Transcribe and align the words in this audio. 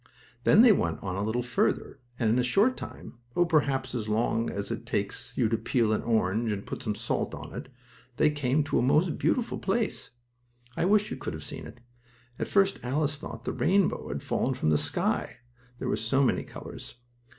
Then 0.45 0.61
they 0.63 0.71
went 0.71 0.97
on 1.03 1.15
a 1.15 1.21
little 1.21 1.43
farther, 1.43 1.99
and, 2.17 2.27
in 2.31 2.39
a 2.39 2.43
short 2.43 2.75
time, 2.75 3.19
oh, 3.35 3.45
perhaps 3.45 3.93
about 3.93 3.99
as 4.01 4.09
long 4.09 4.49
as 4.49 4.71
it 4.71 4.83
takes 4.87 5.31
you 5.37 5.47
to 5.47 5.59
peel 5.59 5.93
an 5.93 6.01
orange, 6.01 6.51
and 6.51 6.65
put 6.65 6.81
some 6.81 6.95
salt 6.95 7.35
on 7.35 7.53
it, 7.53 7.69
they 8.17 8.31
came 8.31 8.63
to 8.63 8.79
a 8.79 8.81
most 8.81 9.19
beautiful 9.19 9.59
place. 9.59 10.09
I 10.75 10.85
wish 10.85 11.11
you 11.11 11.17
could 11.17 11.33
have 11.35 11.43
seen 11.43 11.67
it! 11.67 11.81
At 12.39 12.47
first 12.47 12.79
Alice 12.81 13.17
thought 13.17 13.43
the 13.45 13.53
rainbow 13.53 14.07
had 14.07 14.23
fallen 14.23 14.55
from 14.55 14.71
the 14.71 14.77
sky, 14.79 15.37
there 15.77 15.87
were 15.87 15.95
so 15.97 16.23
many 16.23 16.41
colors. 16.41 16.95